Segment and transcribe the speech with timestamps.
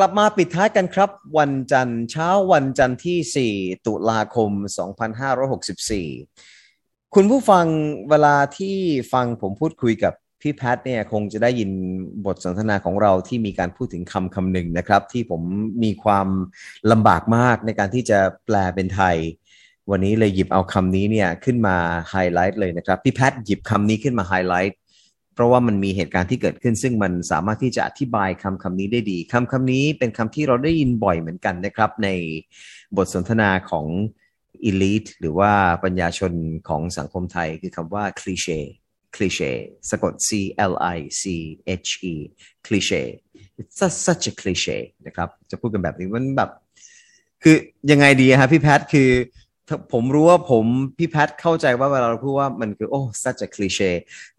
[0.00, 4.50] กลับมาปิดท้ายกันครับ วันจันทร์เช้าวันจันทร์ที่ 4 ตุลาคม
[6.18, 7.66] 2564 คุณผู้ฟัง
[8.10, 8.76] เวลาที่
[9.12, 11.70] ฟังผมพูดคุยกับพี่แพทเนี่ยคงจะได้ยิน
[12.26, 15.42] บทสนทนาของเราที่มีการพูดถึงคำคำหนึ่งนะครับ ที่ผม
[15.84, 16.28] มีความ
[16.90, 19.16] ลำบากมากในการที่จะแปลเป็นไทย
[19.90, 21.76] วันนี้เลยหยิบเอาคำนี้เนี่ยขึ้นมา
[22.10, 24.77] ไฮไลท์เลยนะครับ พี่แพทหยิบคำนี้ขึ้นมาไฮไลท์
[25.38, 32.08] เพราะว่ามันมีเหตุการณ์ที่เกิดขึ้น ซึ่งมันสามารถที่จะอธิบายคำคำนี้ได้ดีคำคำนี้เป็นคำที่เราได้ยินบ่อยเหมือนกันนะครับ ใน
[32.96, 33.86] บทสนทนาของ
[34.70, 35.52] elite หรือว่า
[35.84, 36.32] ปัญญาชน
[36.68, 38.58] ของสังคมไทยคือคำว่า cliché
[39.16, 39.52] cliché
[39.90, 40.30] สะกด c
[40.70, 41.22] l i c
[41.86, 42.14] h e
[42.66, 43.02] cliché
[43.60, 46.50] it's such a cliché นะครับ จะพูดกันแบบนี้มันแบบ
[47.42, 47.56] คือ
[47.90, 49.10] ยังไงดีฮะพี่แพท คือ
[49.92, 50.64] ผมรู้ว่าผม
[50.98, 53.90] พี่แพทเข้าใจว่าเวลาเราพูดว่ามันคือโอ้ such a cliché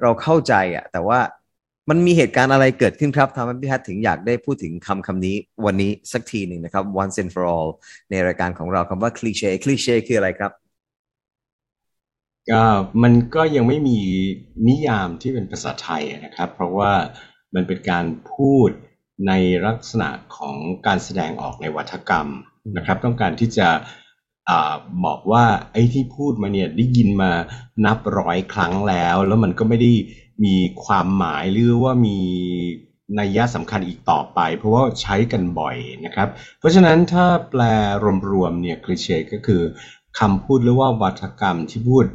[0.01, 1.19] เราเข้าใจอะแต่ว่า
[1.89, 7.69] มันมีเหตุการณ์อะไรเกิดขึ้นครับทำให้พี่แพทถึงอยากได้พูดถึงคำคำนี้วันนี้สักทีหนึ่งนะครับ once and for all
[8.09, 10.51] ในรายการของเราคำว่า cliché cliché คืออะไรครับ
[12.51, 12.63] ก็
[13.03, 13.99] มันก็ยังไม่มี
[14.67, 16.91] นิยามที่เป็นภาษาไทยนะครับ เพราะว่า
[17.55, 18.69] มันเป็นการพูด
[19.27, 19.33] ใน
[19.65, 20.55] ลักษณะของ
[20.87, 22.27] การแสดงออกในวัฒกรรม
[22.77, 23.67] นะครับ ต้องการที่จะ
[25.05, 27.31] บอกว่าไอ้ที่พูดมาเนี่ยได้ยินมา
[27.85, 29.91] นับร้อยครั้งแล้ว แล้วมันก็ไม่ได้
[30.45, 32.17] มีความหมายหรือว่ามี
[33.19, 35.75] นัยยะสำคัญอีกต่อไป เพราะว่าใช้กันบ่อย
[36.05, 36.27] นะครับ
[36.59, 37.61] เพราะฉะนั้นถ้าแปล
[38.29, 39.61] รวมๆเนี่ยคลิเช่ก็คือ
[40.19, 42.05] คำพูดหรือว่าวัฒกรรมที่พูด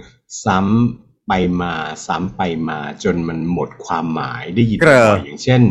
[0.44, 1.32] ซ้ำไป
[1.62, 1.74] มา
[2.06, 5.62] ซ้ำไปมา จนมันหมดความหมายได้ยินเกรอบ่อยอย่างเช่น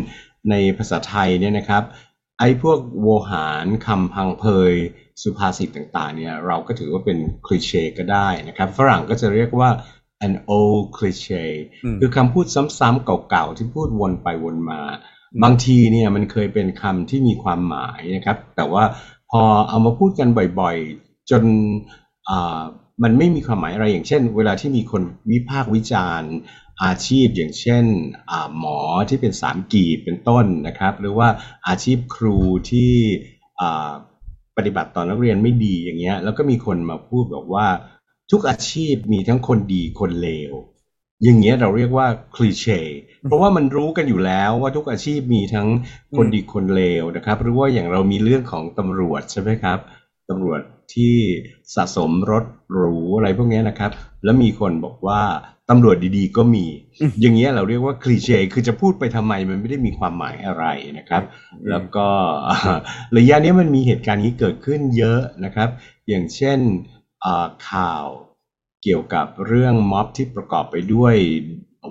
[0.50, 1.82] ในภาษาไทยเนี่ยนะครับ
[2.38, 4.72] ไอ้พวกโวหารคำพังเพย
[5.22, 9.70] สุภาษิตต่างๆเนี่ยเราก็ถือว่าเป็นคลิเช่ก็ได้นะครับ ฝรั่งก็จะเรียกว่า
[10.26, 11.44] an old cliche
[11.84, 12.46] อืมคือคำพูด
[12.78, 14.80] ซ้ำๆเก่าๆ ที่พูดวนไปวนมา
[15.42, 18.84] บางทีเนี่ยมันเคยเป็นคำที่มีความหมายนะครับ แต่ว่า
[19.30, 20.28] พอเอามาพูดกัน
[20.60, 21.42] บ่อยๆ จน
[22.28, 22.62] อ่า
[23.02, 26.32] มันไม่มีความหมายอะไรอย่างเช่น เวลาที่มีคนวิพากษ์วิจารณ์
[26.84, 27.84] อาชีพอย่างเช่น
[28.30, 28.78] อ่าหมอ
[29.08, 31.28] ที่เป็นสามกีบเป็นต้นนะครับ หรือว่า
[31.68, 32.38] อาชีพครู
[32.70, 32.92] ที่
[33.60, 33.92] อ่า
[34.56, 37.66] ปฏิบัติต่อนักเรียนไม่ดีอย่างเงี้ย แล้วก็มีคนมาพูดบอกว่า
[38.30, 40.52] ทุกอาชีพมีทั้งคนดีคนเลว
[41.22, 42.06] อย่างเงี้ยเราเรียกว่า
[42.36, 42.80] คลีเช่
[43.26, 45.68] เพราะว่ามันรู้กันอยู่แล้วว่าทุกอาชีพมีทั้ง
[46.16, 49.78] คนดีคนเลวนะครับ หรือว่าอย่างเรามีเรื่องของตำรวจใช่ไหมครับ
[50.30, 50.60] ตำรวจ
[50.94, 51.16] ที่
[51.74, 52.44] สะสมรถ
[52.74, 53.90] หรูอะไรพวกเนี้ยนะครับ
[54.24, 55.22] แล้วมีคนบอกว่า
[55.70, 56.66] ตำรวจดีๆ ก็มี
[57.00, 60.64] อืมอย่างเงี้ยเราเรียกว่าคลีเช่คือจะพูดไปทำไมมันไม่ได้มีความหมายอะไร
[60.98, 61.22] นะครับ
[61.70, 62.08] แล้วก็
[63.16, 65.68] ระยะนี้มันมีเหตุการณ์นี้เกิดขึ้นเยอะนะครับ
[66.08, 66.58] อย่างเช่น
[67.24, 68.06] อ่าข่าว
[68.82, 71.14] เกี่ยวกับเรื่องม็อบที่ประกอบไปด้วย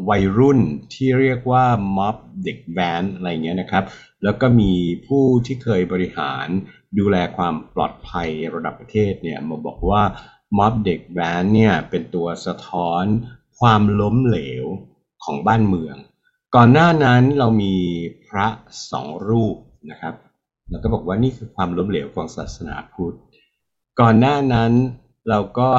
[0.10, 0.60] วัยรุ่น
[0.94, 1.66] ที่เรียกว่า
[1.98, 3.84] ม็อบเด็กแว้นอะไรเงี้ยนะครับ
[4.24, 4.72] แล้วก็มี
[5.08, 6.48] ผู้ที่เคยบริหาร
[7.00, 10.04] ดูแลความปลอดภัยระดับประเทศเนี่ยมาบอกว่า
[10.58, 13.06] ม็อบเด็กแว้นเนี่ยเป็นตัวสะท้อน
[13.60, 14.66] ความล้มเหลว
[15.24, 15.96] ของบ้านเมือง
[16.56, 17.76] ก่อนหน้านั้นเรามี
[18.28, 18.48] พระ
[18.92, 19.58] สองรูป
[19.92, 20.16] นะครับ
[20.72, 23.18] แล้วก็บอกว่านี่คือความล้มเหลวของศาสนาพุทธ
[24.00, 24.72] ก่อนหน้านั้น
[25.30, 25.70] เราก็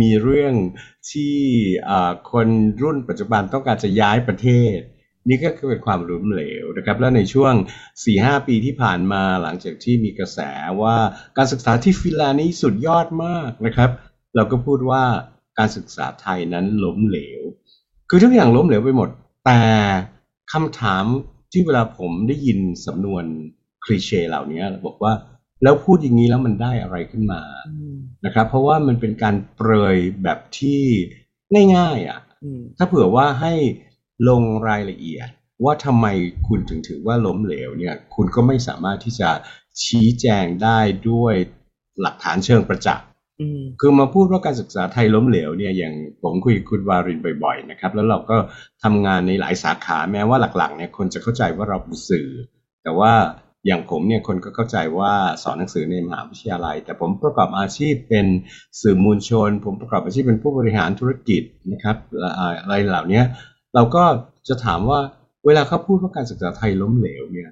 [0.00, 0.54] มีเรื่อง
[1.10, 1.36] ที่
[2.32, 2.48] คน
[2.82, 4.76] รุ่นปัจจุบันต้องการจะย้ายประเทศ
[5.28, 7.54] นี่ก็คือเป็นความล้มเหลวนะครับ แล้วในช่วง
[8.00, 10.38] 4-5 ปีที่ผ่านมาหลังจากที่มีกระแส
[10.82, 10.96] ว่า
[11.36, 13.90] การศึกษาที่ฟินแลนด์นี้สุดยอดมากนะครับ
[14.34, 15.04] เราก็พูดว่า
[15.58, 17.42] การศึกษาไทยนั้นล้มเหลว
[18.08, 19.08] คือทุกอย่างล้มเหลวไปหมด
[19.46, 19.60] แต่
[20.52, 21.04] คำถาม
[21.52, 23.24] ที่เวลาผมได้ยินสำนวน
[23.84, 25.12] คลีเช่เหล่านี้บอกว่า
[25.62, 27.42] แล้วพูดอย่างนี้แล้วมันได้อะไรขึ้นมา
[28.24, 30.82] นะครับ เพราะว่ามันเป็นการเปรยแบบที่
[31.76, 32.20] ง่ายๆอะ
[32.76, 33.54] ถ้าเผื่อว่าให้
[34.28, 35.28] ลงรายละเอียด
[35.64, 36.06] ว่าทำไม
[36.48, 39.30] คุณถึงถือว่าล้มเหลวเนี่ย คุณก็ไม่สามารถที่จะ
[39.84, 40.78] ชี้แจงได้
[41.10, 41.34] ด้วย
[42.00, 43.07] หลักฐานเชิงประจักษ์
[43.80, 48.36] คือมาพูดว่าการศึกษาไทยล้มเหลวเนี่ยอย่างผมคุยคุณวารินบ่อยๆนะครับ แล้วเราก็
[48.84, 52.28] ทำงานในหลายสาขาแม้ว่าหลักๆเนี่ยคนจะเข้าใจว่าเราเป็นสื่อ
[52.82, 53.12] แต่ว่า
[53.66, 55.12] อย่างผมเนี่ยคนก็เข้าใจว่า
[55.42, 58.26] สอนหนังสือในมหาวิทยาลัย แต่ผมประกอบอาชีพเป็น
[58.80, 61.42] สื่อมวลชน ผมประกอบอาชีพเป็นผู้บริหารธุรกิจ
[61.72, 61.96] นะครับ
[62.62, 63.22] อะไรเหล่านี้
[63.74, 64.04] เราก็
[64.48, 65.00] จะถามว่า
[65.46, 67.50] เวลาเขาพูดว่าการศึกษาไทยล้มเหลวเนี่ย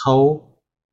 [0.00, 0.16] เขา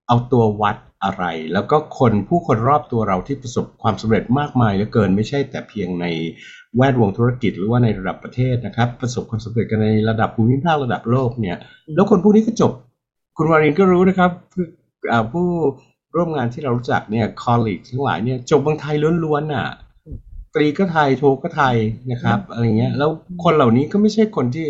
[0.08, 1.24] เอาตัววัด อะไร
[1.54, 6.06] แล้วก็คนผู้คนรอบตัวเราที่ประสบความสำเร็จมากมายเหลือเกินไม่ใช่แต่เพียงใน
[6.78, 11.58] แวดวงธุรกิจหรือว่าในระดับประเทศนะครับ ประสบความสำเร็จกันในระดับภูมิภาคระดับโลกเนี่ย
[11.96, 12.72] แล้วคนพวกนี้ก็จบ
[13.38, 14.64] คุณวารินก็รู้นะครับผู้
[15.12, 15.48] อ่าผู้
[16.16, 19.68] ร่วมงานที่เรารู้จักเนี่ยคอลลีกทั้งหลายเนี่ยจบเมืองไทยล้วนๆน่ะ
[20.56, 21.76] ตรีก็ไทยโทก็ไทย
[22.12, 23.10] นะครับอะไรเงี้ยแล้ว
[23.44, 24.66] คนเหล่านี้ก็ไม่ใช่คนที่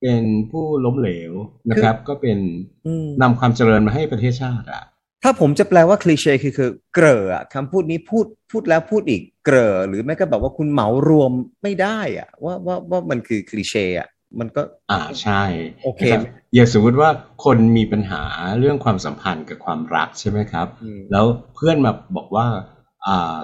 [0.00, 1.32] เป็นผู้ล้มเหลว
[1.70, 2.38] นะครับ ก็เป็น
[2.86, 4.82] อืมนำความเจริญมาให้ประเทศชาติอะ
[5.28, 11.32] ถ้าผมจะแปลว่าคลีเช่คือคือเกรออะคำพูดนี้พูดพูดแล้วพูดอีกเกรอหรือไม่ก็แบบว่าคุณเหมารวม
[11.62, 14.08] ไม่ได้อะว่าว่าว่ามันคือคลีเช่อะ
[14.38, 15.42] มันก็ อ่าใช่
[15.84, 16.22] โอเคนะครับ
[16.54, 17.10] อย่างสมมติว่า
[17.44, 18.22] คนมีปัญหา
[18.58, 21.24] เรื่องความสัมพันธ์กับความรักใช่ไหมครับอืมแล้ว
[21.54, 22.46] เพื่อนมาบอกว่า
[23.06, 23.38] อ่า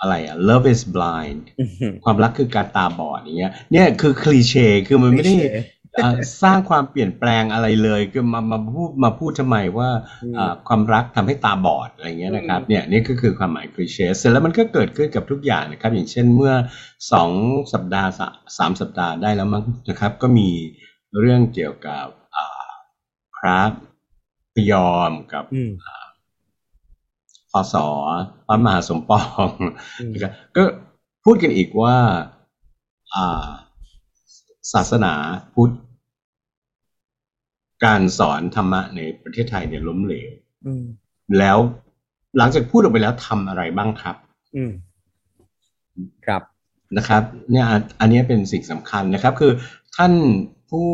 [0.00, 5.64] อะไรอะ love is blind อืมความรักคือการตาบอดอย่างเงี้ยเนี่ยคือคลีเช่คือมันไม่ได้ cliché อ่า
[6.42, 9.90] สร้างความเปลี่ยนแปลงอะไรเลยคือมามาพูดมาพูดทำไมว่า
[10.22, 16.54] อืมอ่าความรักทำให้ตาบอดอะไรเงี้ยนะครับอืมเนี่ยนี่ก็คือความหมายคลีเช่เสร็จแล้วมันก็เกิดขึ้นกับทุกอย่างนะครับ อย่างเช่นเมื่อ
[17.12, 17.30] สอง
[17.72, 18.28] สัปดาห์สะ
[18.58, 20.48] สามสัปดาห์ได้แล้วมั้งนะครับ ก็มี
[21.18, 22.06] เรื่องเกี่ยวกับ
[22.36, 22.66] อ่า
[23.36, 23.60] พระ
[24.54, 25.72] พยอมกับอืม
[27.52, 27.74] พศ
[28.46, 29.48] พระมหาสมปอง
[30.00, 30.62] อืมนะครับก็
[31.24, 31.96] พูดกันอีกว่า
[33.14, 33.48] อ่า
[34.72, 35.14] ศาสนา
[35.54, 35.74] พุทธ
[37.84, 40.30] การสอนธรรมะในประเทศไทยเนี่ยล้มเหลว
[40.66, 40.84] อืม
[41.38, 41.58] แล้ว
[42.36, 44.16] หลังจากพูดออกไปแล้วทำอะไรบ้างครับ
[44.56, 44.72] อืม
[46.26, 46.42] ครับ
[46.96, 49.52] นะครับ เนี่ยอันอันนี้เป็นสิ่งสำคัญนะครับ คือ
[49.96, 50.12] ท่าน
[50.70, 50.90] ผู้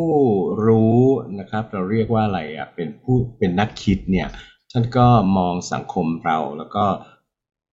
[0.67, 0.99] รู้
[1.39, 4.29] นะครับ เราเรียกว่าอะไรอะเป็นผู้เป็นนักคิดเนี่ย
[4.73, 5.07] ท่านก็
[5.39, 6.85] มองสังคมเราแล้วก็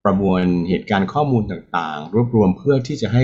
[0.05, 3.23] ประมวลเหตุการณ์ข้อมูลต่างๆ รวบรวมเพื่อที่จะให้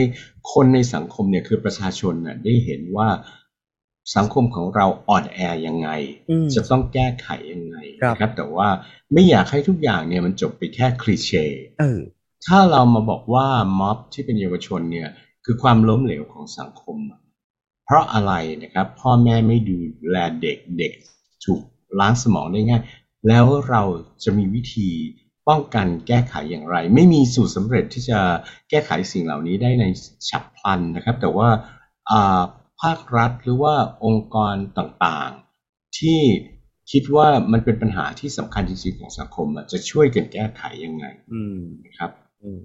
[0.54, 3.10] คนในสังคมเนี่ยคือประชาชนน่ะได้เห็นว่า
[4.16, 5.90] สังคมของเราอ่อนแอยังไง
[6.30, 8.70] อืมจะต้องแก้ไขยังไงครับนะครับ แต่ว่า
[9.14, 11.46] ไม่อยากให้ทุกอย่างเนี่ยมันจบไปแค่คลีเช่
[11.80, 12.00] เออ
[12.46, 13.48] ถ้าเรามาบอกว่า
[13.80, 15.10] ม็อบที่เป็นเยาวชนเนี่ย
[15.46, 17.20] คือความล้มเหลวของสังคมอะ
[17.86, 19.78] เพราะอะไรนะครับ พ่อแม่ไม่ดู
[20.10, 20.94] แลเด็กเด็ก
[21.46, 21.62] ถูก
[22.00, 22.84] ล้างสมองได้ง่าย
[23.28, 23.84] แล้วเรา
[24.24, 24.90] จะมีวิธี
[25.50, 28.20] ป้องกันแก้ไขอย่างไร ไม่มีสูตรสำเร็จที่จะ
[28.70, 29.86] แก้ไขสิ่งเหล่านี้ได้ใน
[30.30, 31.50] ฉับพลันนะครับ แต่ว่า
[32.10, 32.42] อ่า
[32.82, 36.20] ภาครัฐหรือว่าองค์กรต่างๆ ที่
[36.92, 42.12] คิดว่ามันเป็นปัญหาที่สำคัญจริงๆของสังคมอะจะช่วยกันแก้ไขยังไงอืมนะครับ
[42.42, 42.60] อืม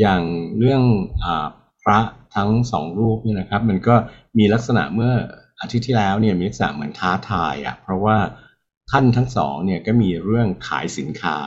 [0.00, 0.22] อย่าง
[0.58, 0.82] เรื่อง
[1.24, 1.46] อา
[1.82, 1.98] พระ
[2.36, 3.94] ทั้งสองรูปเนี่ยนะครับ มันก็
[4.38, 5.12] มีลักษณะเมื่อ
[5.60, 8.16] อาทิตย์ที่แล้วเนี่ยมีลักษณะเหมือนท้าทายอะเพราะว่า
[8.90, 11.38] ท่านทั้งสองเนี่ยก็มีเรื่องขายสินค้า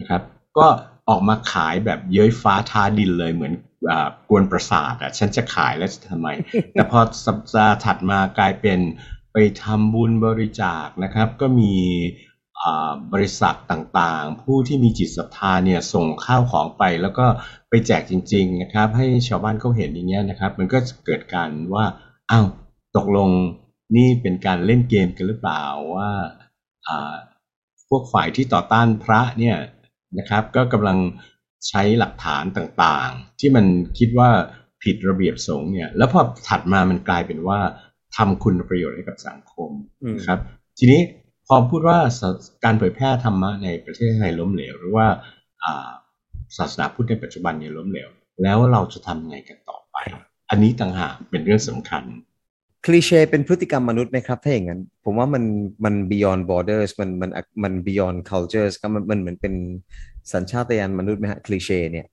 [0.00, 0.22] นะครับ
[0.58, 0.66] ก็
[1.08, 3.52] ออกมาขายแบบเย้ยฟ้าท้าดินเลยเหมือน
[3.90, 6.28] อากวนประสาทอะฉันจะขายแล้วจะทำไม
[6.72, 8.80] แต่พอสัปดาห์ถัดมากลายเป็น
[9.32, 11.74] ไปทำบุญบริจาคนะครับ ก็มี
[12.60, 17.26] อ่าบริษัทต่างๆ ผู้ที่มีจิตศรัทธาเนี่ยส่งข้าวของไปแล้วก็
[17.68, 21.84] ไปแจกจริง ๆ นะครับ ให้ชาวบ้านเขาเห็นอย่างเงี้ยนะครับ มันก็จะเกิดการว่า
[22.30, 22.46] อ้าว
[22.96, 23.30] ตกลง
[23.96, 25.64] นี่เป็นการเล่นเกมกันหรือเปล่า
[25.96, 26.10] ว่า
[26.88, 27.14] อ่า
[27.88, 29.56] พวกฝ่ายที่ต่อต้านพระเนี่ย
[30.18, 30.98] นะครับ ก็กำลัง
[31.68, 33.66] ใช้หลักฐานต่างๆ ที่มัน
[33.98, 34.30] คิดว่า
[34.82, 37.58] ผิดระเบียบสงฆ์เนี่ย แล้วพอถัดมามันกลายเป็นว่า
[38.16, 39.70] ทำคุณประโยชน์ให้กับสังคม
[40.02, 40.40] อืมนะครับ
[40.78, 41.00] ทีนี้
[41.46, 42.28] พอพูดว่าศา
[42.64, 45.06] การเผยแพร่ธรรมะในประเทศไทยล้มเหลว หรือว่า
[45.64, 45.90] อ่า
[46.56, 48.08] ศาสนาพุทธในปัจจุบันเนี่ยล้มเหลว
[48.42, 49.96] แล้วเราจะทำไงกันต่อไป
[50.50, 52.04] อันนี้ต่างหากเป็นเรื่องสำคัญ
[52.86, 55.44] คลีเช่เป็นพฤติกรรมมนุษย์ไหมครับ ถ้าอย่างนั้น ผมว่ามัน
[55.84, 57.30] มัน beyond borders มันมัน
[57.62, 59.54] มัน beyond cultures ก็มันมันเหมือนเป็น
[60.32, 62.06] สัญชาตญาณมนุษย์ไหมฮะคลีเช่เนี่ย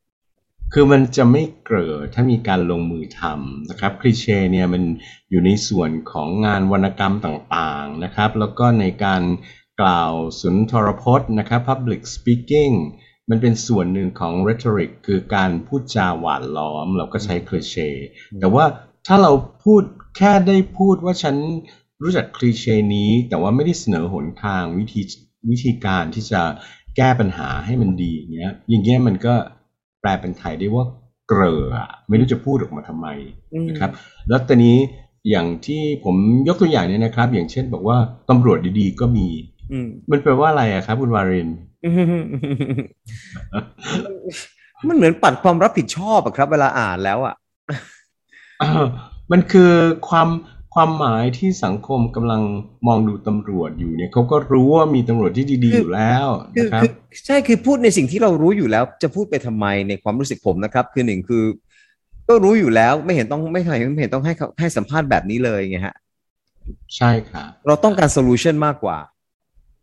[0.73, 4.83] คือมันจะไม่เกิดถ้ามีการลงมือทำนะครับคลีเช่เนี่ยมัน
[5.29, 9.21] อยู่ในส่วนของงานวรรณกรรมต่างๆนะครับ แล้วก็ในการ
[9.81, 12.75] กล่าวสุนทรพจน์นะครับ public speaking
[13.29, 17.89] มันเป็นส่วนหนึ่งของ rhetoric คือการพูดจาหวานล้อม เราก็ใช้คลีเช่
[18.39, 18.65] แต่ว่า
[19.07, 19.31] ถ้าเรา
[19.63, 19.81] พูด
[20.17, 21.35] แค่ได้พูดว่าฉัน
[22.03, 25.01] รู้จักคลีเช่นี้ แต่ว่าไม่ได้เสนอหนทางวิธี
[25.49, 26.41] วิธีการที่จะ
[26.97, 29.33] แก้ปัญหาให้มันดีอย่างเงี้ย อย่างเงี้ยมันก็
[30.01, 30.85] แปลเป็นไทยได้ว่า
[31.27, 33.07] เกลออะไม่รู้จะพูดออกมาทำไม
[33.53, 33.91] อืมนะครับ
[34.29, 34.77] แล้วตอนนี้
[35.29, 36.15] อย่างที่ผม
[36.47, 37.97] ยกตัวอย่างเนี่ยนะครับ อย่างเช่นบอกว่า
[38.29, 39.27] ตำรวจดีๆก็มี
[39.71, 41.49] อืมมันแปลว่าอะไรอะครับ คุณวาริน
[44.87, 47.46] มันเหมือนปัดความรับผิดชอบอะครับ เวลาอ่านแล้วอะอ้าว
[49.31, 49.71] มันคือ
[50.09, 50.29] ความ
[50.73, 52.41] ความหมายที่สังคมกำลัง
[52.87, 56.91] มองดูตำรวจอยู่เนี่ยเขาก็รู้ว่ามีตำรวจที่ดีๆอยู่แล้วคือนะครับคือ
[57.25, 61.43] ใช่คือพูดในสิ่งที่เรารู้อยู่แล้ว จะพูดไปทำไมในความรู้สึกผมนะครับ คือหนึ่งคือ
[62.27, 65.95] ก็รู้อยู่แล้วไม่เห็นต้องไม่เห็นไม่เห็นต้องให้เขาให้สัมภาษณ์แบบนี้เลยไงฮะ
[66.97, 68.97] ใช่ครับเราต้องการโซลูชันมากกว่า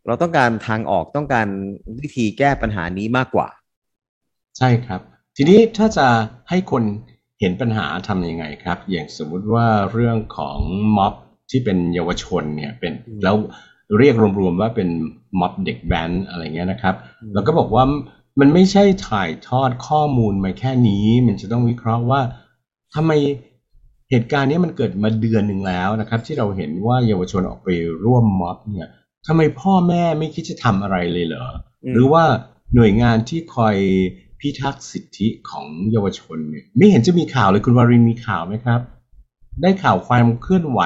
[0.07, 1.47] เราต้องการทางออกต้องการ
[1.99, 3.47] วิธีแก้ปัญหานี้มากกว่า
[4.57, 5.01] ใช่ครับ
[5.37, 6.07] ทีนี้ถ้าจะ
[6.49, 6.83] ให้คน
[7.39, 10.57] เห็นปัญหาทำยังไงครับ อย่างสมมุติว่าเรื่องของ
[10.97, 11.13] ม็อบ
[11.51, 13.35] ที่เป็นเยาวชนเนี่ยเป็นอืมแล้ว
[13.97, 14.89] เรียกรวมๆว่าเป็น
[15.39, 17.83] ม็อบเด็กแว้นอะไรเงี้ยนะครับอืมแล้วก็บอกว่า
[18.39, 22.21] มันไม่ใช่ถ่ายทอดข้อมูลมาแค่นี้ มันจะต้องวิเคราะห์ว่า
[22.95, 23.11] ทำไม
[24.09, 27.69] เหตุการณ์นี้มันเกิดมาเดือนหนึ่งแล้วนะครับ ที่เราเห็นว่าเยาวชนออกไป
[28.05, 28.89] ร่วมม็อบเนี่ย
[29.27, 31.45] ทำไมพ่อแม่ไม่คิดจะทำอะไรเลยเหรอ
[31.83, 32.23] อืมหรือว่า
[32.75, 33.75] หน่วยงานที่คอย
[34.39, 38.79] พิทักษ์สิทธิของเยาวชนเนี่ยไม่เห็นจะมีข่าวเลยคุณวารินมีข่าวไหมครับ
[39.61, 40.81] ได้ข่าวความเคลื่อนไหว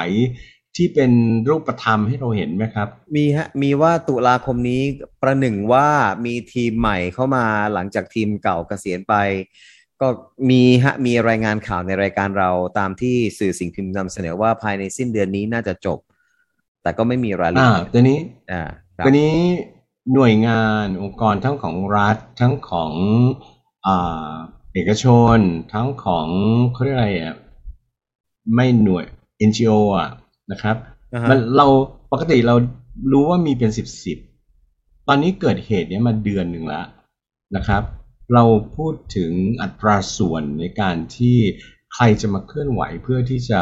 [0.76, 1.12] ที่เป็น
[1.48, 4.82] รูปธรรมให้เราเห็นไหมครับ มีฮะมีว่าตุลาคมนี้
[5.22, 5.86] ประหนึ่งว่า
[6.26, 9.14] มีทีมใหม่เข้ามาหลังจากทีมเก่าเกษียณไป
[10.00, 10.08] ก็
[10.50, 15.98] มีฮะมีรายงานข่าวในรายการเราตามที่สื่อสิ่งพิมพ์นำเสนอว่าภายในสิ้นเดือนนี้น่าจะจบ
[16.82, 18.18] แต่ก็ไม่มีรายละอ่าเอียดตอนนี้
[18.50, 18.62] อ่า
[18.96, 19.34] ครับวันนี้
[20.14, 22.92] หน่วยงานองค์กรทั้งของรัฐทั้งของ
[23.86, 24.34] อ่า
[24.74, 25.04] เอกช
[25.36, 25.38] น
[25.72, 26.28] ทั้งของ
[26.72, 27.36] เขาเรียกอะไรอะ
[28.54, 29.04] ไม่หน่วย
[29.48, 30.10] NGO อะ
[30.50, 30.76] นะครับ
[31.14, 31.66] อ่าฮะมันเรา
[32.12, 32.54] ปกติเรา
[33.12, 34.18] รู้ว่ามีเป็นสิบสิบ
[35.08, 36.86] ตอนนี้เกิดเหตุเนี้ยมาเดือนหนึ่งแล้ว
[37.56, 37.82] นะครับ
[38.34, 38.44] เรา
[38.76, 41.36] พูดถึงอัตราส่วนในการที่
[41.94, 43.60] ใครจะมาเคลื่อนไหวเพื่อที่จะ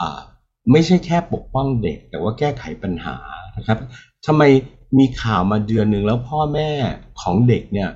[0.00, 0.20] อ่า
[0.72, 3.16] ไม่ใช่แค่ปกป้องเด็ก แต่ว่าแก้ไขปัญหา
[3.56, 3.78] นะครับ
[4.26, 4.42] ทำไม
[4.98, 6.70] มีข่าวมาเดือนหนึ่งแล้วพ่อแม่
[7.20, 7.90] ของเด็กเนี่ย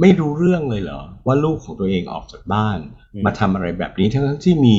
[0.00, 2.78] ไม่รู้เรื่องเลยเหรอ ว่าลูกของตัวเองออกจากบ้าน
[3.14, 4.78] อืมมาทำอะไรแบบนี้ทั้งๆที่มี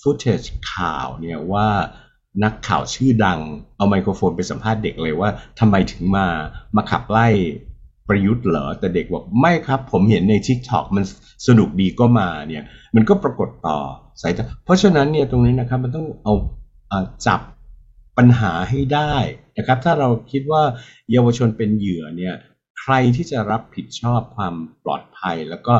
[0.00, 0.42] ฟุตเทจ
[0.72, 1.68] ข่าวเนี่ยว่า
[2.44, 3.40] นักข่าวชื่อดัง
[3.76, 6.26] เอาไมโครโฟนไปสัมภาษณ์เด็กเลยว่าทำไมถึงมา
[6.76, 7.28] มาขับไล่
[8.08, 11.04] ประยุทธ์เหรอ แต่เด็กบอกไม่ครับ ผมเห็นใน TikTok มัน
[11.46, 12.64] สนุกดีก็มาเนี่ย
[12.94, 13.78] มันก็ปรากฏต่อ
[14.22, 16.34] สายตาเพราะฉะนั้นเนี่ยตรงนี้นะครับมันต้องเอา
[16.90, 17.40] อ่าจับ
[18.18, 19.14] ปัญหาให้ได้
[19.58, 20.62] นะครับ ถ้าเราคิดว่า
[21.12, 22.34] เยาวชนเป็นเหยื่อเนี่ย
[22.80, 24.54] ใครที่จะรับผิดชอบความ
[24.84, 25.74] ปลอดภัย แล้วก็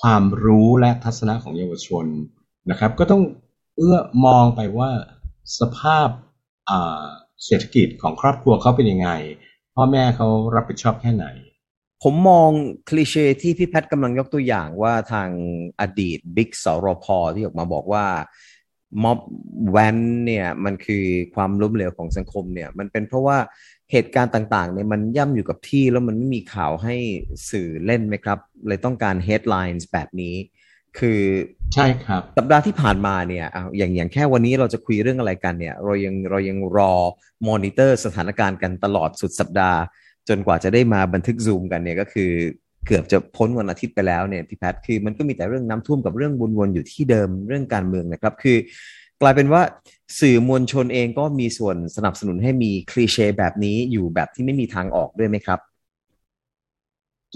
[0.00, 2.06] ความรู้และทัศนะของเยาวชน
[2.70, 3.22] นะครับ ก็ต้อง
[3.76, 4.90] เอื้อมองไปว่า
[5.60, 6.08] สภาพ
[7.44, 9.10] เศรษฐกิจของครอบครัวเขาเป็นยังไง
[9.74, 11.26] พ่อแม่เขารับผิดชอบแค่ไหน
[12.02, 12.50] ผมมอง
[12.88, 15.28] คลีเช่ที่พี่แพทย์กำลังยกตัวอย่างว่าทาง
[15.80, 18.06] อดีตบิ๊กสรพที่ออกมาบอกว่า
[19.02, 19.18] ม็อบ
[19.70, 23.38] แวนเนี่ยมันคือความล้มเหลวของสังคมเนี่ยมันเป็นเพราะว่า
[23.92, 26.94] เหตุการณ์ต่างๆเนี่ยมันย่ำอยู่กับที่แล้วมันไม่มีข่าวให้
[27.50, 30.34] สื่อเล่นไหมครับ เลยต้องการ headlines แบบนี้
[30.98, 31.20] คือ
[31.74, 36.92] ใช่ครับ สัปดาห์ที่ผ่านมาเนี่ยเอาอย่างอย่างแค่วันนี้เราจะคุยเรื่องอะไรกันเนี่ย เรายังเรายังรอ
[37.48, 39.80] มอนิเตอร์สถานการณ์กันตลอดสุดสัปดาห์
[40.28, 42.30] จนกว่าจะได้มาบันทึกซูมกันเนี่ยก็คือ
[42.86, 48.56] เกือบจะพ้นวันอาทิตย์ไปแล้วเนี่ยพี่แพทคือมันก็มีแต่เรื่องน้ำท่วมกับเรื่องวนๆอยู่ที่เดิมเรื่องการเมืองนะครับ คือ
[49.22, 49.62] กลายเป็นว่า
[50.20, 55.58] สื่อมวลชนเองก็มีส่วนสนับสนุนให้มีคลีเช่แบบนี้อยู่แบบที่ไม่มีทางออกด้วยไหมครับ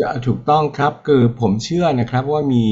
[0.01, 2.65] จะถูกต้องครับคือผมเชื่อนะครับว่ามี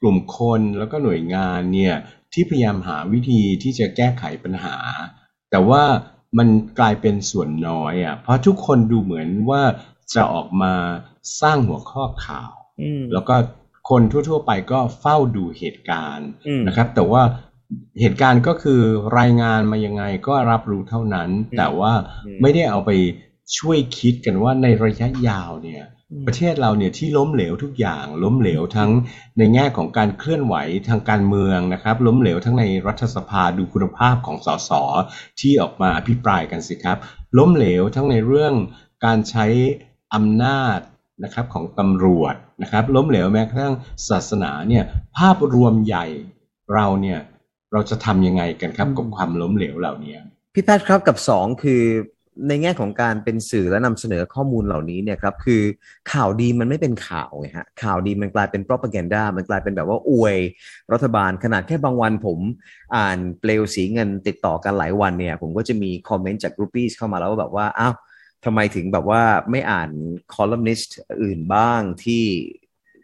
[0.00, 1.94] กลุ่มคนแล้วก็หน่วยงานเนี่ย
[2.32, 4.76] ที่พยายามหาวิธีที่จะแก้ไขปัญหา
[5.50, 5.82] แต่ว่า
[6.38, 9.62] มันกลายเป็นส่วนน้อยอะเพราะทุกคนดูเหมือนว่า
[10.14, 10.72] จะออกมา
[11.40, 13.34] สร้างหัวข้อข่าวอืมแล้วก็
[13.90, 17.22] คนทั่ว ๆ ไปก็เฝ้าดูเหตุการณ์อืมนะครับ แต่ว่า
[18.00, 18.80] เหตุการณ์ก็คือ
[19.18, 21.92] รายงานมายังไงก็รับรู้เท่านั้นอืมแต่ว่า
[22.26, 22.90] อืมไม่ได้เอาไป
[23.58, 25.84] ช่วยคิดกันว่าในระยะยาวเนี่ย
[26.26, 28.90] ประเทศเราเนี่ยที่ล้มเหลวทุกอย่างล้มเหลวทั้ง
[29.38, 30.54] ในแง่ของการเคลื่อนไหว
[30.88, 34.70] ทางการเมืองนะครับ ล้มเหลวทั้งในรัฐสภาดูคุณภาพของสส
[35.40, 36.98] ที่ออกมาอภิปรายกันสิครับ
[37.38, 38.54] ล้มเหลวทั้งในเรื่อง
[39.04, 39.46] การใช้
[40.14, 40.78] อำนาจ
[41.24, 43.74] นะครับของตำรวจนะครับล้มเหลวแม้กระทั่ง
[44.08, 44.84] ศาสนาเนี่ย
[45.16, 46.06] ภาพรวมใหญ่
[46.74, 47.18] เราเนี่ย
[47.72, 50.14] เราจะทำยังไงกันครับอืมกับความล้มเหลวเหล่านี้
[50.54, 51.82] พี่แพทย์ครับกับสองคือ
[52.48, 55.62] ในแง่ของการเป็นสื่อและนำเสนอข้อมูลเหล่านี้เนี่ยครับคือ
[56.12, 60.36] ข่าวดีมันไม่เป็นข่าวไงฮะข่าวดีมันกลายเป็น propaganda มันกลายเป็นแบบว่าอวย
[60.92, 62.38] รัฐบาลขนาดแค่บางวันผม
[62.96, 67.94] อ่านเปลวสีเงินติดต่อกันหลายวันเนี่ย ผมก็จะมีคอมเมนต์จากกรุ๊ปปี้เข้ามาแล้วว่าแบบว่าอ้าว
[68.44, 69.90] ทำไมถึงแบบว่าไม่อ่าน
[70.34, 72.24] คอลัมนิสต์อื่นบ้างที่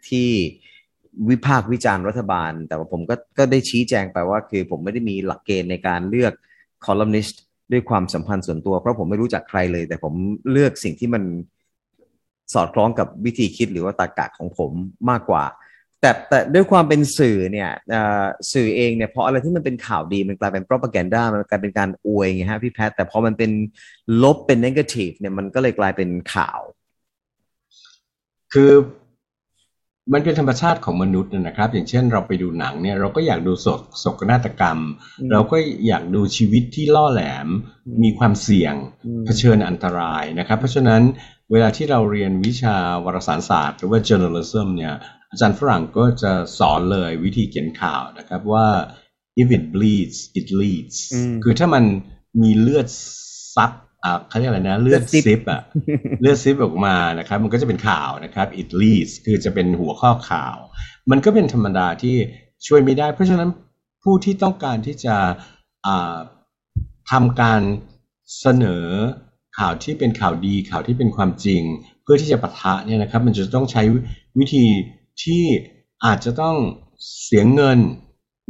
[0.07, 0.27] ที่
[1.29, 6.33] วิพากษ์วิจารณ์รัฐบาล แต่ว่าผมก็ก็ได้ชี้แจงไปว่า คือผมไม่ได้มีหลักเกณฑ์ในการเลือก
[6.85, 10.13] คอลัมนิสต์ด้วยความสัมพันธ์ส่วนตัว เพราะผมไม่รู้จักใครเลย แต่ผม
[10.51, 11.23] เลือกสิ่งที่มัน
[12.53, 14.71] สอดคล้องกับวิธีคิดหรือว่าตรรกะของผม
[15.09, 15.43] มากกว่า
[16.01, 23.51] แต่แต่ด้วยความเป็นสื่อเนี่ยเอ่อสื่อเองเนี่ยพออะไรที่มันเป็นข่าวดีมันกลายเป็น propaganda มันกลายเป็นการอวยไงฮะพี่แพทย์แต่พอมันเป็น
[24.23, 26.61] ลบเป็น negative เนี่ยมันก็เลยกลายเป็นข่าว
[28.53, 28.71] คือ
[30.13, 34.79] มันเป็นธรรมชาติของมนุษย์นะครับ อย่างเช่นเราไปดูหนังเนี่ยเราก็อยากดูโศกโศกนาฏกรรม
[35.19, 37.47] อืมเราก็อยากดูชีวิตที่ล่อแหลม
[37.87, 38.75] อืมมีความเสี่ยง
[39.05, 41.01] อืมเผชิญอันตรายนะครับ เพราะฉะนั้น
[41.51, 42.75] เวลาที่เราเรียนวิชา
[43.05, 44.93] วารสารศาสตร์ หรือว่า journalism เนี่ย
[45.35, 48.67] อาจารย์ฝรั่งก็จะสอนเลยวิธีเขียนข่าวนะครับว่า
[49.41, 51.83] if it bleeds it leads อืมคือถ้ามัน
[52.41, 52.87] มีเลือด
[53.55, 53.71] ซับ
[54.03, 55.61] อ่าเขาเรียกอะไรนะ เลือดเลือดซิปซิปอะ
[56.21, 60.55] เลือดซิปออกมานะครับ มันก็จะเป็นข่าวนะครับ it leads คือจะเป็นหัวข้อข่าว
[61.11, 62.15] มันก็เป็นธรรมดาที่
[62.67, 63.49] ช่วยไม่ได้ เพราะฉะนั้น
[64.03, 65.15] ผู้ที่ต้องการที่จะ
[67.11, 67.61] ทำการ
[68.39, 68.85] เสนอ
[69.59, 71.61] ข่าวที่เป็นข่าวดีข่าวที่เป็นความจริง
[72.03, 73.83] เพื่อที่จะปะทะเนี่ยนะครับ มันจะต้องใช้
[74.39, 74.63] วิธี
[75.23, 75.43] ที่
[76.05, 76.55] อาจจะต้อง
[77.23, 77.79] เสียเงิน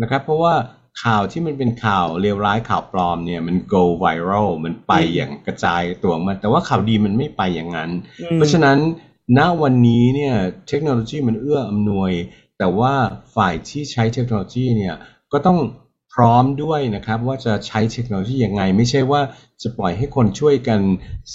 [0.02, 0.56] นะครับ เพราะว่า
[1.04, 7.92] ข่าวที่มันเป็นข่าวเลวร้ายข่าวปลอมเนี่ยมัน go viral มันไปอย่างกระจายตัวมาแต่ว่าข่าวดีมันไม่ไปอย่างนั้น
[8.36, 8.78] เพราะฉะนั้น
[9.38, 10.36] ณวันนี้เนี่ย
[10.68, 12.12] เทคโนโลยีมันเอื้ออำนวย
[12.58, 12.94] แต่ว่า
[13.36, 14.96] ฝ่ายที่ใช้เทคโนโลยีเนี่ย
[15.32, 15.60] ก็ต้อง
[16.14, 19.22] พร้อมด้วยนะครับว่าจะใช้เทคโนโลยียังไง ไม่ใช่ว่า
[19.62, 20.80] จะปล่อยให้คนช่วยกัน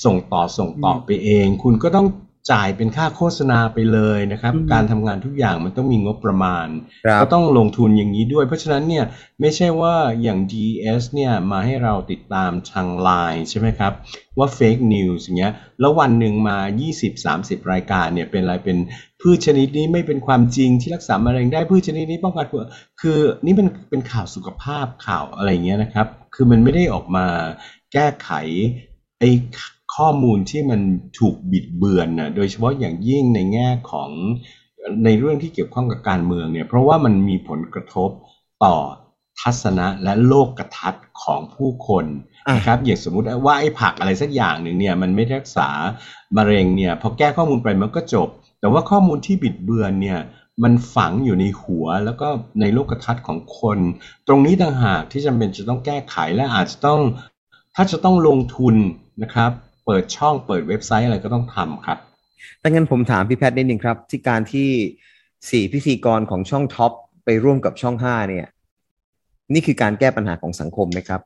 [0.05, 2.07] ส่งต่อส่งต่อไปเอง คุณก็ต้อง
[2.50, 6.66] จ่ายเป็นค่าโฆษณาไปเลยนะครับ การทำงานทุกอย่างมันต้องมีงบประมาณ
[7.23, 9.04] ก็ต้องลงทุนอย่างนี้ด้วย เพราะฉะนั้นเนี่ย
[9.40, 13.92] ไม่ใช่ว่าอย่าง DES เนี่ยมาให้เราติดตามทางไลน์ใช่ไหมครับ
[14.38, 16.56] ว่า Fake News อย่างเงี้ยแล้ววันหนึ่งมา
[17.14, 18.78] 20-30 รายการเนี่ยเป็นอะไรเป็น
[19.20, 22.66] พืชชนิดนี้ไม่เป็นความจริงที่รักษามะเร็งได้พืชชนิดนี้ป้องกันเผื่อ
[23.00, 27.26] คือนี่เป็นเป็นข่าวสุขภาพข่าวอะไรเงี้ยนะครับ คือมันไม่ได้ออกมา
[27.92, 28.30] แก้ไข
[29.18, 29.30] ไอ้
[29.97, 30.80] ข้อมูลที่มัน
[31.18, 34.11] ถูกบิดเบือนนะโดยเฉพาะอย่างยิ่งในแง่ของ
[35.04, 38.11] ในเรื่องที่เกี่ยวข้องกับการเมืองเนี่ยเพราะว่ามันมีผลกระทบ
[38.64, 38.76] ต่อ
[39.40, 42.04] ทัศนะและโลกกระทัดของผู้คน
[42.56, 45.68] นะครับอย่างสมมุติว่าไอ้ผักอะไรสักอย่างหนึ่งเนี่ยมันไม่รักษา
[46.37, 48.28] มะเร็งเนี่ยพอแก้ข้อมูลไปมันก็จบ
[48.61, 50.18] แต่ว่าข้อมูลที่บิดเบือนเนี่ย
[50.62, 52.28] มันฝังอยู่ในหัวแล้วก็
[52.61, 53.78] ในโลกทัศน์ของคน
[54.28, 57.00] ตรงนี้ต่างหากที่จำเป็นจะต้องแก้ไขและอาจจะต้อง
[57.75, 58.75] ถ้าจะต้องลงทุน
[59.23, 59.50] นะครับ
[59.90, 61.99] เปิดช่องเปิดเว็บไซต์อะไรก็ต้องทำครับ
[62.62, 64.68] ดังนั้นผมถามพี่แพทย์นิดนึงครับ ที่การที่
[65.50, 66.92] สี่พิธีกรของช่องท็อป
[67.25, 68.47] ไปร่วมกับช่องห้าเนี่ย
[69.52, 71.20] นี่คือการแก้ปัญหาของสังคมไหมครับ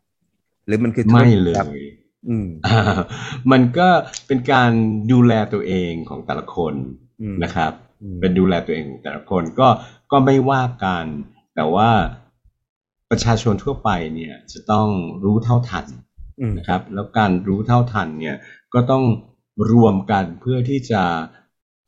[0.66, 1.54] หรือมันคือไม่เลย
[2.28, 2.48] อืม
[3.52, 3.88] มันก็
[4.26, 4.70] เป็นการ
[5.12, 6.74] ดูแลตัวเองของแต่ละคน
[7.44, 7.72] นะครับ
[8.20, 9.68] เป็นดูแลตัวเองของแต่ละคนก็
[10.12, 11.06] ก็ไม่ว่ากัน
[11.54, 11.90] แต่ว่า
[13.10, 14.88] ประชาชนทั่วไปเนี่ย จะต้อง
[15.24, 15.86] รู้เท่าทัน
[16.58, 18.36] นะครับ แล้วการรู้เท่าทันเนี่ย
[18.74, 19.04] ก็ต้อง
[19.72, 21.02] รวมกันเพื่อที่จะ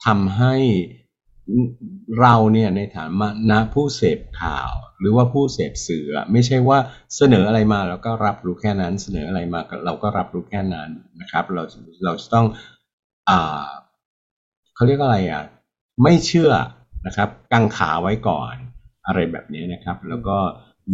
[0.07, 0.55] ทำให้
[2.21, 3.06] เราเนี่ยในฐา
[3.50, 6.78] นะผู้เสพข่าว หรือว่าผู้เสพสื่อไม่ใช่ว่า
[7.17, 11.63] เสนออะไรมาเราก็รับรู้แค่นั้น เสนออะไรมาเราก็รับรู้แค่นั้นนะครับ เรา
[12.04, 12.47] เราจะต้อง
[13.30, 13.69] อ่า
[14.75, 15.45] เขาเรียกอะไรอะ
[16.02, 16.52] ไม่เชื่อ
[17.06, 18.54] นะครับ กังขาไว้ก่อน
[19.06, 20.37] อะไรแบบนี้นะครับ แล้วก็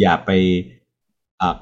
[0.01, 0.31] อย่าไป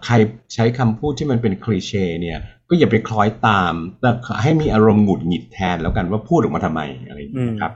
[0.04, 0.14] ใคร
[0.54, 2.38] ใช้คำพูดที่มันเป็นคลีเช่เนี่ย
[2.68, 4.10] ก็อย่าไปคล้อยตาม แต่
[4.42, 7.72] ให้มีอารมณ์หงุดหงิดแทนแล้วกันว่าพูดออกมาทำไมอะไรอย่างนี้ครับ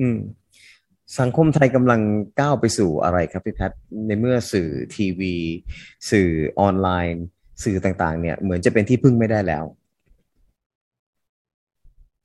[0.00, 0.18] อืม
[1.18, 2.00] สังคมไทยกำลัง
[2.40, 3.72] ก้าวไปสู่อะไรครับพี่แพท
[4.06, 5.34] ในเมื่อสื่อทีวี
[6.10, 6.28] สื่อ
[6.60, 7.24] ออนไลน์
[7.64, 9.64] สื่อต่างๆ เนี่ย เหมือนจะเป็นที่พึ่งไม่ได้แล้ว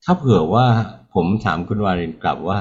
[0.04, 0.68] ถ้าเผื่อว่า
[1.14, 2.58] ผมถามคุณวารินกลับว่า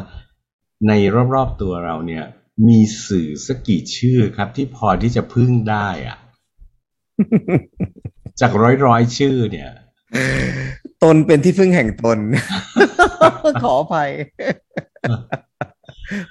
[0.89, 0.93] ใน
[1.35, 2.25] รอบๆตัวเราเนี่ย
[2.69, 6.19] มีสื่อสักกี่ชื่อครับ ที่พอที่จะพึ่งได้อะ
[8.41, 9.71] จากร้อยร้อยชื่อเนี่ย
[11.03, 12.19] ตนเป็นที่พึ่งแห่งตน
[13.63, 14.11] ขออภัย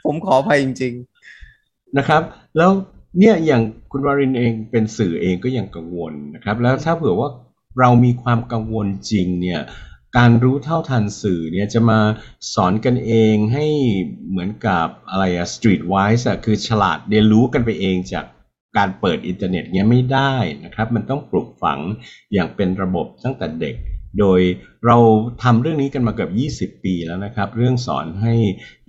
[0.06, 0.94] ผมขออภัยจริง
[1.46, 2.22] ๆ นะครับ
[2.58, 2.72] แล้ว
[3.20, 7.30] เนี่ยอย่างคุณวารินเองเป็นสื่อเองก็ยังกังวลนะครับ แล้วถ้าเผื่อว่า
[7.80, 9.62] เรามีความกังวลจริงเนี่ย
[10.17, 12.00] การรู้เท่าทันสื่อเนี่ยจะมา
[12.54, 13.65] สอนกันเองให้
[14.30, 18.26] เหมือนกับอะไรอะ streetwise อะคือฉลาดเรียนรู้กันไปเองจาก
[18.78, 21.80] การเปิดอินเทอร์เน็ตเนี้ยไม่ได้นะครับ มันต้องปลูกฝัง
[22.34, 23.76] อย่างเป็นระบบตั้งแต่เด็ก
[24.20, 24.42] โดย
[24.86, 24.98] เรา
[25.44, 26.30] ทำเรื่องนี้กันมาเกือ
[26.68, 28.34] บ 20 ปีแล้วนะครับ เรื่องสอนให้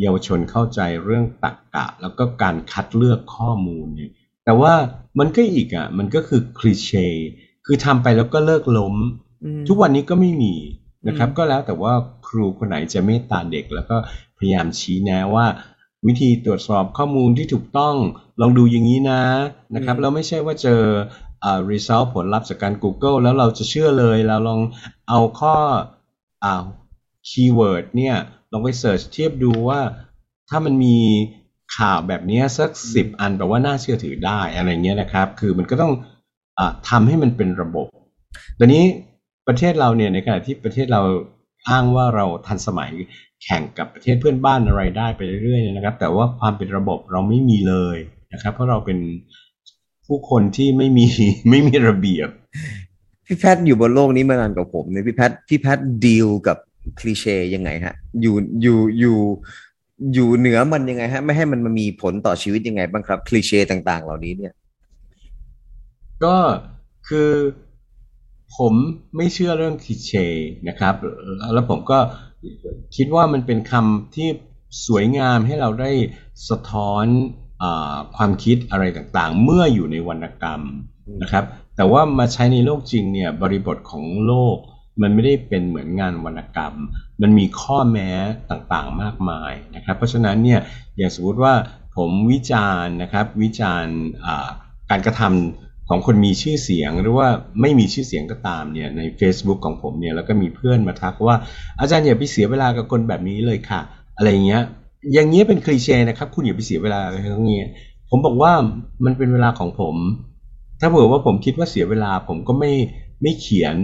[0.00, 4.12] เยาวชนเข้าใจเรื่องตรรกะ แล้วก็การคัดเลือกข้อมูลเนี่ย
[4.44, 4.74] แต่ว่า
[5.18, 7.08] มันก็อีกอะมันก็คือ cliché
[7.66, 8.94] คือทำไปแล้วก็เลิกล้ม
[9.68, 10.54] ทุกวันนี้ก็ไม่มี
[11.08, 11.92] นะครับ ก็แล้วแต่ว่า
[12.26, 13.96] ครูคนไหนจะเมตตาเด็กแล้วก็
[14.38, 15.46] พยายามชี้แนะว่า
[16.06, 17.94] วิธีตรวจสอบข้อมูลที่ถูกต้อง
[18.40, 19.22] ลองดูอย่างนี้นะ
[19.74, 20.82] นะครับแล้วไม่ใช่ว่าเจอ
[21.44, 24.60] อ่า result ผลลัพธ์จากการ Google แล้วเราจะเชื่อเลยเราลอง
[25.08, 25.54] เอาข้อ
[26.44, 26.64] อ่า
[27.28, 28.16] keyword เนี่ย
[28.52, 29.80] ลองไป search เทียบดูว่า
[30.48, 30.96] ถ้ามันมี
[31.76, 35.92] ข่าวแบบนี้สักสิบอันแปลว่าน่าเชื่อถือได้อะไรเงี้ยนะครับ คือมันก็ต้อง
[36.58, 37.86] อทำให้มันเป็นระบบ
[38.58, 38.84] ตอนนี้
[39.48, 41.02] ประเทศเราเนี่ยในขณะที่ประเทศเรา
[41.70, 42.92] อ้างว่าเราทันสมัย
[43.42, 47.96] แข่งกับประเทศเพื่อนบ้านอะไรได้ไปเรื่อยๆนะครับ แต่ว่าความเป็นระบบเราไม่มีเลย
[48.32, 48.98] นะครับ เพราะเราเป็น
[50.06, 51.06] ผู้คนที่ไม่มี
[51.50, 52.28] ไม่มีระเบียบ
[53.26, 56.58] พี่แพทย์อยู่บนโลกนี้มานานกว่าผมเนี่ยพี่แพทย์พี่แพทย์ดีลกับ
[56.98, 59.18] คลีเช่ยังไงฮะ อยู่อยู่อยู่
[60.14, 64.52] อยู่เหนือมันยังไงฮะ ไม่ให้มันมามีผลต่อชีวิตยังไงบ้างครับ คลีเช่ต่างๆ เหล่านี้เนี่ย
[66.24, 66.36] ก็
[67.08, 67.30] คือ
[68.56, 68.74] ผม
[69.16, 70.26] ไม่เชื่อเรื่องคลีเช่
[70.68, 70.94] นะครับ
[71.54, 71.98] แล้วผมก็
[72.96, 74.28] คิดว่ามันเป็นคำที่
[74.86, 75.90] สวยงามให้เราได้
[76.48, 77.06] สะท้อน
[77.62, 77.64] อ
[78.16, 80.62] ความคิดอะไรต่างๆ เมื่ออยู่ในวรรณกรรม
[81.22, 81.44] นะครับ
[81.76, 84.56] แต่ว่ามาใช้ในโลกจริงเนี่ยบริบทของโลก
[85.02, 86.74] มันไม่ได้เป็นเหมือนงานวรรณกรรม
[87.22, 88.10] มันมีข้อแม้
[88.50, 90.60] ต่างๆมากมายนะครับ เพราะฉะนั้นเนี่ย
[90.96, 91.54] อย่างสมมติว่า
[91.96, 93.96] ผมวิจารณ์นะครับวิจารณ์
[94.90, 97.28] การกระทำ ของคนมีชื่อเสียงหรือว่า
[97.60, 101.36] ไม่มีชื่อเสียงก็ตามเนี่ยใน Facebook ของผมเนี่ยแล้วก็มีเพื่อนมาทักว่า
[101.80, 103.80] อาจารย์อย่าไปเสียเวลากับคนแบบนี้เลยค่ะ
[104.16, 104.62] อะไรเงี้ย
[105.12, 107.60] อย่างเงี้ยเป็นคลีเช่นะครับ คุณอย่าไปเสียเวลาอะไรทั้งนี้
[108.10, 108.52] ผมบอกว่า
[109.04, 109.96] มันเป็นเวลาของผม
[110.80, 112.72] ถ้าเผื่อว่าผมคิดว่าเสียเวลาผมก็ไม่
[113.22, 113.76] ไม่เขียน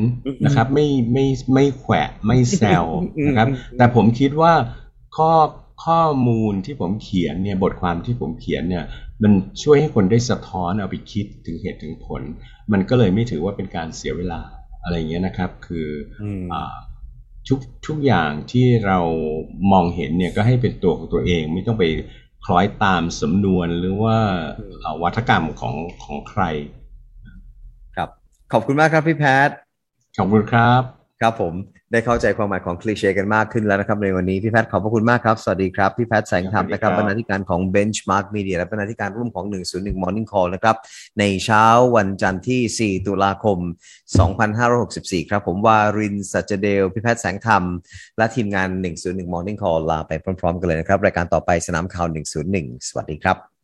[0.44, 2.85] นะครับ ไม่ไม่ไม่แขวะไม่แซว
[3.27, 4.53] นะครับ แต่ผมคิดว่า
[5.16, 5.31] ข้อ
[5.85, 8.85] ข้อมูลที่ผมเขียนเนี่ยบทความที่ผมเขียนเนี่ย
[9.23, 12.23] มันช่วยให้คนได้สะท้อนเอาไปคิดถึงเหตุถึงผล
[12.73, 14.41] มันก็เลยไม่ถือว่าเป็นการเสียเวลา
[14.83, 15.88] อะไรเงี้ยนะครับ คือ
[16.53, 16.75] อ่า
[17.49, 18.99] ทุกทุกอย่างที่เรา
[19.73, 21.85] มองเห็นเนี่ยก็ให้เป็นตัวของตัวเอง ไม่ต้องไป
[22.45, 24.17] คล้อยตามสำนวนหรือว่า
[25.03, 26.43] วัฒกรรมของของใคร
[27.97, 28.09] ครับ
[28.53, 29.49] ขอบคุณมากครับพี่แพท
[30.19, 30.83] ขอบคุณครับ
[31.21, 31.55] ครับผม
[31.92, 40.77] ได้เข้าใจความหมายของคลีเช่กันมากขึ้นแล้วนะครับในวันนี้พี่แพทย์ขอบพระคุณมากครับ สวัสดีครับ พี่แพทย์แสงธรรมนะครับบรรณาธิการของ Benchmark Media และบรรณาธิการร่วมของ 101 Morning Call นะครับ
[41.18, 41.64] ในเช้า
[41.96, 43.59] วันจันทร์ที่ 4 ตุลาคม
[44.44, 47.62] 2564 ครับ ผมวารินสัจเดล พี่แพทย์แสงธรรม
[48.18, 48.68] และทีมงาน
[49.01, 52.07] 101 Morning Call ลาไปพร้อม ๆ กันเลยนะครับ รายการต่อไปสนามข่าว
[52.48, 53.58] 101 สวัสดีครับ